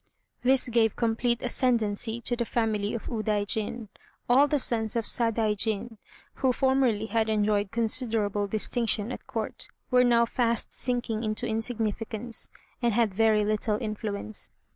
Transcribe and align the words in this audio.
This 0.41 0.67
gave 0.67 0.95
complete 0.95 1.43
ascendancy 1.43 2.21
to 2.21 2.35
the 2.35 2.43
family 2.43 2.95
of 2.95 3.05
Udaijin. 3.05 3.89
All 4.27 4.47
the 4.47 4.57
sons 4.57 4.95
of 4.95 5.05
Sadaijin, 5.05 5.99
who 6.41 6.51
formerly 6.51 7.05
had 7.05 7.29
enjoyed 7.29 7.69
considerable 7.69 8.47
distinction 8.47 9.11
at 9.11 9.27
Court, 9.27 9.67
were 9.91 10.03
now 10.03 10.25
fast 10.25 10.73
sinking 10.73 11.23
into 11.23 11.45
insignificance, 11.45 12.49
and 12.81 12.95
had 12.95 13.13
very 13.13 13.45
little 13.45 13.77
influence. 13.79 14.49